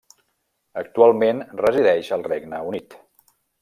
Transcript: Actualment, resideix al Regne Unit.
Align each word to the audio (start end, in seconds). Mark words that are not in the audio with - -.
Actualment, 0.83 1.43
resideix 1.63 2.13
al 2.19 2.29
Regne 2.33 2.67
Unit. 2.75 3.03